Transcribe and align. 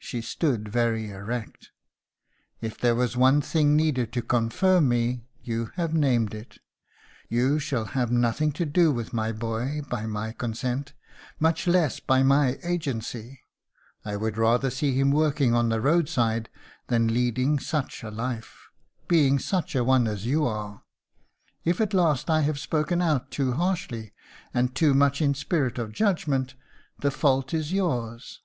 She 0.00 0.22
stood 0.22 0.68
very 0.68 1.10
erect. 1.10 1.70
"If 2.60 2.76
there 2.76 2.96
was 2.96 3.16
one 3.16 3.40
thing 3.40 3.76
needed 3.76 4.12
to 4.12 4.20
confirm 4.20 4.88
me, 4.88 5.22
you 5.40 5.70
have 5.76 5.94
named 5.94 6.34
it. 6.34 6.58
You 7.28 7.60
shall 7.60 7.84
have 7.84 8.10
nothing 8.10 8.50
to 8.54 8.66
do 8.66 8.90
with 8.90 9.12
my 9.12 9.30
boy 9.30 9.82
by 9.88 10.04
my 10.06 10.32
consent, 10.32 10.94
much 11.38 11.68
less 11.68 12.00
by 12.00 12.24
my 12.24 12.58
agency. 12.64 13.42
I 14.04 14.16
would 14.16 14.36
rather 14.36 14.68
see 14.68 14.94
him 14.98 15.12
working 15.12 15.54
on 15.54 15.68
the 15.68 15.80
roadside 15.80 16.48
than 16.88 17.14
leading 17.14 17.60
such 17.60 18.02
a 18.02 18.10
life 18.10 18.66
being 19.06 19.38
such 19.38 19.76
a 19.76 19.84
one 19.84 20.08
as 20.08 20.26
you 20.26 20.44
are.... 20.44 20.82
If 21.64 21.80
at 21.80 21.94
last 21.94 22.28
I 22.28 22.40
have 22.40 22.58
spoken 22.58 23.00
out 23.00 23.30
too 23.30 23.52
harshly 23.52 24.12
and 24.52 24.74
too 24.74 24.92
much 24.92 25.22
in 25.22 25.30
a 25.30 25.34
spirit 25.36 25.78
of 25.78 25.92
judgment, 25.92 26.56
the 26.98 27.12
fault 27.12 27.54
is 27.54 27.72
yours. 27.72 28.40